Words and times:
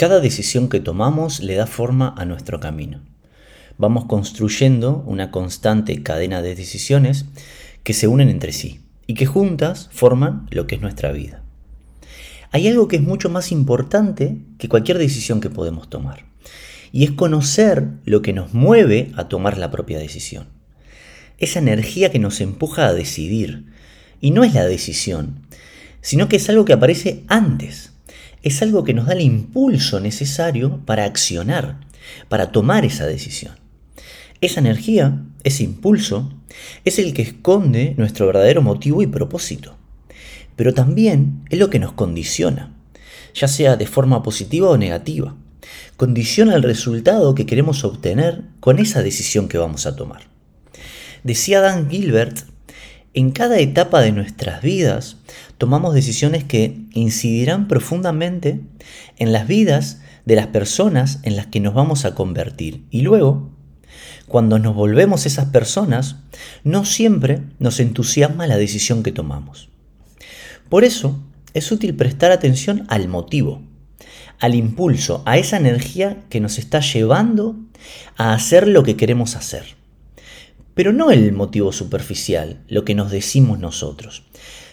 Cada 0.00 0.20
decisión 0.20 0.70
que 0.70 0.80
tomamos 0.80 1.40
le 1.40 1.56
da 1.56 1.66
forma 1.66 2.14
a 2.16 2.24
nuestro 2.24 2.58
camino. 2.58 3.02
Vamos 3.76 4.06
construyendo 4.06 5.04
una 5.06 5.30
constante 5.30 6.02
cadena 6.02 6.40
de 6.40 6.54
decisiones 6.54 7.26
que 7.84 7.92
se 7.92 8.08
unen 8.08 8.30
entre 8.30 8.52
sí 8.52 8.80
y 9.06 9.12
que 9.12 9.26
juntas 9.26 9.90
forman 9.92 10.46
lo 10.52 10.66
que 10.66 10.76
es 10.76 10.80
nuestra 10.80 11.12
vida. 11.12 11.42
Hay 12.50 12.66
algo 12.66 12.88
que 12.88 12.96
es 12.96 13.02
mucho 13.02 13.28
más 13.28 13.52
importante 13.52 14.38
que 14.56 14.70
cualquier 14.70 14.96
decisión 14.96 15.42
que 15.42 15.50
podemos 15.50 15.90
tomar, 15.90 16.24
y 16.92 17.04
es 17.04 17.10
conocer 17.10 17.86
lo 18.06 18.22
que 18.22 18.32
nos 18.32 18.54
mueve 18.54 19.12
a 19.16 19.28
tomar 19.28 19.58
la 19.58 19.70
propia 19.70 19.98
decisión. 19.98 20.48
Esa 21.36 21.58
energía 21.58 22.10
que 22.10 22.18
nos 22.18 22.40
empuja 22.40 22.86
a 22.86 22.94
decidir, 22.94 23.66
y 24.18 24.30
no 24.30 24.44
es 24.44 24.54
la 24.54 24.64
decisión, 24.64 25.42
sino 26.00 26.26
que 26.26 26.36
es 26.36 26.48
algo 26.48 26.64
que 26.64 26.72
aparece 26.72 27.22
antes, 27.28 27.92
es 28.42 28.62
algo 28.62 28.84
que 28.84 28.94
nos 28.94 29.06
da 29.06 29.12
el 29.12 29.20
impulso 29.20 30.00
necesario 30.00 30.80
para 30.86 31.04
accionar, 31.04 31.80
para 32.28 32.52
tomar 32.52 32.84
esa 32.84 33.06
decisión. 33.06 33.54
Esa 34.40 34.60
energía, 34.60 35.22
ese 35.44 35.64
impulso, 35.64 36.32
es 36.84 36.98
el 36.98 37.12
que 37.12 37.22
esconde 37.22 37.94
nuestro 37.98 38.26
verdadero 38.26 38.62
motivo 38.62 39.02
y 39.02 39.06
propósito. 39.06 39.76
Pero 40.56 40.74
también 40.74 41.44
es 41.50 41.58
lo 41.58 41.70
que 41.70 41.78
nos 41.78 41.92
condiciona, 41.92 42.74
ya 43.34 43.48
sea 43.48 43.76
de 43.76 43.86
forma 43.86 44.22
positiva 44.22 44.70
o 44.70 44.78
negativa. 44.78 45.36
Condiciona 45.96 46.54
el 46.54 46.62
resultado 46.62 47.34
que 47.34 47.46
queremos 47.46 47.84
obtener 47.84 48.44
con 48.60 48.78
esa 48.78 49.02
decisión 49.02 49.48
que 49.48 49.58
vamos 49.58 49.86
a 49.86 49.96
tomar. 49.96 50.28
Decía 51.22 51.60
Dan 51.60 51.90
Gilbert, 51.90 52.46
en 53.14 53.30
cada 53.30 53.58
etapa 53.58 54.00
de 54.00 54.12
nuestras 54.12 54.62
vidas 54.62 55.16
tomamos 55.58 55.94
decisiones 55.94 56.44
que 56.44 56.78
incidirán 56.92 57.68
profundamente 57.68 58.60
en 59.16 59.32
las 59.32 59.46
vidas 59.46 60.00
de 60.24 60.36
las 60.36 60.48
personas 60.48 61.18
en 61.22 61.36
las 61.36 61.46
que 61.46 61.60
nos 61.60 61.74
vamos 61.74 62.04
a 62.04 62.14
convertir 62.14 62.84
y 62.90 63.02
luego 63.02 63.50
cuando 64.30 64.60
nos 64.60 64.76
volvemos 64.76 65.26
esas 65.26 65.46
personas, 65.46 66.14
no 66.62 66.84
siempre 66.84 67.42
nos 67.58 67.80
entusiasma 67.80 68.46
la 68.46 68.58
decisión 68.58 69.02
que 69.02 69.10
tomamos. 69.10 69.70
Por 70.68 70.84
eso 70.84 71.18
es 71.52 71.72
útil 71.72 71.96
prestar 71.96 72.30
atención 72.30 72.86
al 72.88 73.08
motivo, 73.08 73.60
al 74.38 74.54
impulso, 74.54 75.24
a 75.26 75.36
esa 75.36 75.56
energía 75.56 76.22
que 76.28 76.38
nos 76.38 76.58
está 76.58 76.78
llevando 76.78 77.56
a 78.16 78.32
hacer 78.32 78.68
lo 78.68 78.84
que 78.84 78.96
queremos 78.96 79.34
hacer. 79.34 79.79
Pero 80.80 80.94
no 80.94 81.10
el 81.10 81.34
motivo 81.34 81.72
superficial, 81.72 82.64
lo 82.66 82.86
que 82.86 82.94
nos 82.94 83.10
decimos 83.10 83.58
nosotros, 83.58 84.22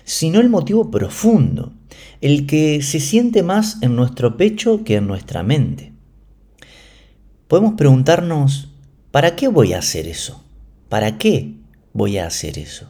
sino 0.05 0.39
el 0.39 0.47
motivo 0.47 0.89
profundo, 0.89 1.73
el 2.21 2.47
que 2.47 2.81
se 2.81 3.01
siente 3.01 3.43
más 3.43 3.79
en 3.81 3.97
nuestro 3.97 4.37
pecho 4.37 4.85
que 4.85 4.95
en 4.95 5.07
nuestra 5.07 5.43
mente. 5.43 5.91
Podemos 7.49 7.73
preguntarnos, 7.73 8.69
¿Para 9.11 9.35
qué 9.35 9.49
voy 9.49 9.73
a 9.73 9.79
hacer 9.79 10.07
eso? 10.07 10.45
¿Para 10.87 11.17
qué 11.17 11.55
voy 11.91 12.19
a 12.19 12.27
hacer 12.27 12.57
eso? 12.57 12.89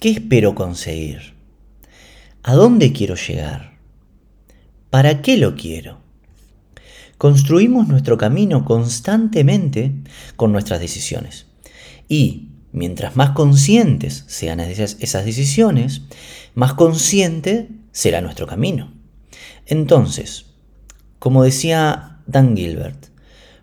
¿Qué 0.00 0.08
espero 0.08 0.54
conseguir? 0.54 1.34
¿A 2.42 2.54
dónde 2.54 2.94
quiero 2.94 3.16
llegar? 3.16 3.76
¿Para 4.88 5.20
qué 5.20 5.36
lo 5.36 5.56
quiero? 5.56 5.98
Construimos 7.18 7.86
nuestro 7.86 8.16
camino 8.16 8.64
constantemente 8.64 9.92
con 10.36 10.52
nuestras 10.52 10.80
decisiones. 10.80 11.48
Y 12.08 12.48
mientras 12.72 13.16
más 13.16 13.30
conscientes 13.30 14.24
sean 14.26 14.60
esas 14.60 15.24
decisiones, 15.24 16.02
más 16.54 16.74
consciente 16.74 17.68
será 17.92 18.20
nuestro 18.20 18.46
camino. 18.46 18.92
Entonces, 19.66 20.46
como 21.18 21.44
decía 21.44 22.20
Dan 22.26 22.56
Gilbert, 22.56 23.06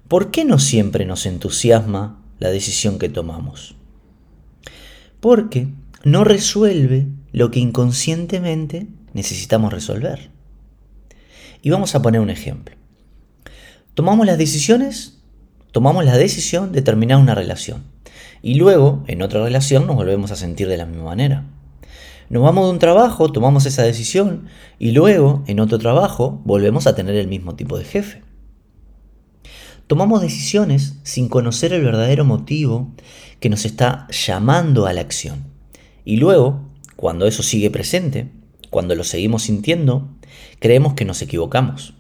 ¿por 0.08 0.32
qué 0.32 0.46
no 0.46 0.60
siempre 0.60 1.06
nos 1.06 1.26
entusiasma 1.26 2.24
la 2.40 2.50
decisión 2.50 2.98
que 2.98 3.10
tomamos? 3.10 3.76
Porque 5.20 5.68
no 6.04 6.24
resuelve 6.24 7.08
lo 7.32 7.52
que 7.52 7.60
inconscientemente 7.60 8.88
necesitamos 9.14 9.72
resolver. 9.72 10.32
Y 11.62 11.70
vamos 11.70 11.94
a 11.94 12.02
poner 12.02 12.22
un 12.22 12.32
ejemplo. 12.32 12.76
Tomamos 13.94 14.26
las 14.26 14.38
decisiones, 14.38 15.20
tomamos 15.72 16.06
la 16.06 16.18
decisión 16.18 16.72
de 16.72 16.82
terminar 16.82 17.20
una 17.20 17.36
relación. 17.36 17.84
Y 18.42 18.56
luego, 18.56 19.04
en 19.08 19.22
otra 19.22 19.44
relación, 19.44 19.86
nos 19.88 19.96
volvemos 19.96 20.32
a 20.32 20.36
sentir 20.36 20.68
de 20.68 20.78
la 20.78 20.86
misma 20.86 21.06
manera. 21.06 21.46
Nos 22.30 22.44
vamos 22.44 22.66
de 22.66 22.72
un 22.72 22.80
trabajo, 22.80 23.32
tomamos 23.32 23.66
esa 23.66 23.84
decisión 23.84 24.48
y 24.80 24.92
luego, 24.92 25.44
en 25.48 25.60
otro 25.60 25.78
trabajo, 25.78 26.42
volvemos 26.46 26.88
a 26.88 26.96
tener 26.96 27.16
el 27.16 27.28
mismo 27.28 27.56
tipo 27.56 27.78
de 27.78 27.84
jefe. 27.84 28.24
Tomamos 29.88 30.22
decisiones 30.22 30.96
sin 31.04 31.28
conocer 31.28 31.74
el 31.74 31.84
verdadero 31.84 32.24
motivo 32.24 32.92
que 33.42 33.50
nos 33.50 33.66
está 33.66 34.08
llamando 34.10 34.86
a 34.86 34.94
la 34.94 35.02
acción. 35.02 35.44
Y 36.06 36.18
luego, 36.18 36.62
cuando 36.96 37.28
eso 37.28 37.44
sigue 37.44 37.70
presente, 37.70 38.32
cuando 38.70 38.96
lo 38.96 39.04
seguimos 39.04 39.44
sintiendo, 39.44 40.08
creemos 40.60 40.94
que 40.94 41.04
nos 41.04 41.22
equivocamos. 41.22 41.96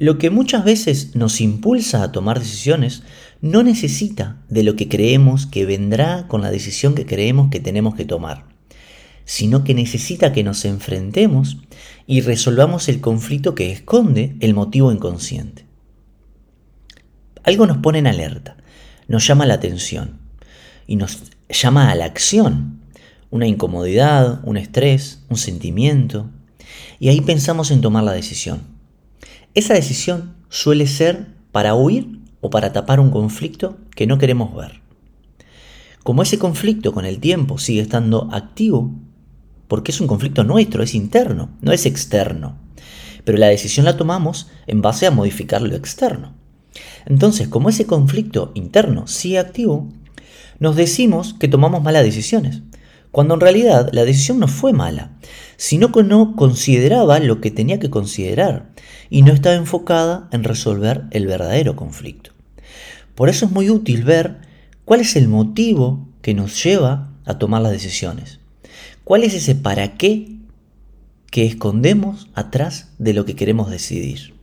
Lo 0.00 0.16
que 0.16 0.30
muchas 0.30 0.64
veces 0.64 1.14
nos 1.14 1.42
impulsa 1.42 2.02
a 2.02 2.10
tomar 2.10 2.38
decisiones 2.38 3.02
no 3.42 3.62
necesita 3.62 4.42
de 4.48 4.62
lo 4.62 4.74
que 4.74 4.88
creemos 4.88 5.44
que 5.44 5.66
vendrá 5.66 6.26
con 6.26 6.40
la 6.40 6.50
decisión 6.50 6.94
que 6.94 7.04
creemos 7.04 7.50
que 7.50 7.60
tenemos 7.60 7.94
que 7.96 8.06
tomar, 8.06 8.46
sino 9.26 9.62
que 9.62 9.74
necesita 9.74 10.32
que 10.32 10.42
nos 10.42 10.64
enfrentemos 10.64 11.58
y 12.06 12.22
resolvamos 12.22 12.88
el 12.88 13.02
conflicto 13.02 13.54
que 13.54 13.72
esconde 13.72 14.36
el 14.40 14.54
motivo 14.54 14.90
inconsciente. 14.90 15.66
Algo 17.42 17.66
nos 17.66 17.76
pone 17.76 17.98
en 17.98 18.06
alerta, 18.06 18.56
nos 19.06 19.26
llama 19.26 19.44
la 19.44 19.52
atención 19.52 20.18
y 20.86 20.96
nos 20.96 21.24
llama 21.50 21.90
a 21.90 21.94
la 21.94 22.06
acción. 22.06 22.80
Una 23.28 23.46
incomodidad, 23.46 24.40
un 24.44 24.56
estrés, 24.56 25.24
un 25.28 25.36
sentimiento. 25.36 26.30
Y 26.98 27.10
ahí 27.10 27.20
pensamos 27.20 27.70
en 27.70 27.82
tomar 27.82 28.04
la 28.04 28.12
decisión. 28.12 28.79
Esa 29.52 29.74
decisión 29.74 30.36
suele 30.48 30.86
ser 30.86 31.26
para 31.50 31.74
huir 31.74 32.20
o 32.40 32.50
para 32.50 32.72
tapar 32.72 33.00
un 33.00 33.10
conflicto 33.10 33.78
que 33.96 34.06
no 34.06 34.16
queremos 34.16 34.54
ver. 34.54 34.80
Como 36.04 36.22
ese 36.22 36.38
conflicto 36.38 36.92
con 36.92 37.04
el 37.04 37.18
tiempo 37.18 37.58
sigue 37.58 37.80
estando 37.80 38.28
activo, 38.32 38.92
porque 39.66 39.90
es 39.90 40.00
un 40.00 40.06
conflicto 40.06 40.44
nuestro, 40.44 40.84
es 40.84 40.94
interno, 40.94 41.50
no 41.62 41.72
es 41.72 41.84
externo. 41.84 42.58
Pero 43.24 43.38
la 43.38 43.48
decisión 43.48 43.86
la 43.86 43.96
tomamos 43.96 44.48
en 44.68 44.82
base 44.82 45.06
a 45.06 45.10
modificar 45.10 45.62
lo 45.62 45.74
externo. 45.74 46.32
Entonces, 47.06 47.48
como 47.48 47.68
ese 47.70 47.86
conflicto 47.86 48.52
interno 48.54 49.08
sigue 49.08 49.40
activo, 49.40 49.88
nos 50.60 50.76
decimos 50.76 51.34
que 51.34 51.48
tomamos 51.48 51.82
malas 51.82 52.04
decisiones, 52.04 52.62
cuando 53.10 53.34
en 53.34 53.40
realidad 53.40 53.90
la 53.92 54.04
decisión 54.04 54.38
no 54.38 54.48
fue 54.48 54.72
mala, 54.72 55.12
sino 55.56 55.92
que 55.92 56.02
no 56.02 56.36
consideraba 56.36 57.18
lo 57.18 57.40
que 57.40 57.50
tenía 57.50 57.78
que 57.78 57.90
considerar 57.90 58.70
y 59.10 59.22
no 59.22 59.32
estaba 59.32 59.56
enfocada 59.56 60.28
en 60.32 60.44
resolver 60.44 61.04
el 61.10 61.26
verdadero 61.26 61.76
conflicto. 61.76 62.30
Por 63.14 63.28
eso 63.28 63.46
es 63.46 63.52
muy 63.52 63.68
útil 63.68 64.04
ver 64.04 64.38
cuál 64.84 65.00
es 65.00 65.16
el 65.16 65.28
motivo 65.28 66.08
que 66.22 66.34
nos 66.34 66.62
lleva 66.62 67.12
a 67.24 67.38
tomar 67.38 67.62
las 67.62 67.72
decisiones. 67.72 68.40
¿Cuál 69.04 69.24
es 69.24 69.34
ese 69.34 69.54
para 69.54 69.96
qué 69.96 70.36
que 71.30 71.46
escondemos 71.46 72.28
atrás 72.34 72.92
de 72.98 73.12
lo 73.12 73.24
que 73.24 73.36
queremos 73.36 73.70
decidir? 73.70 74.39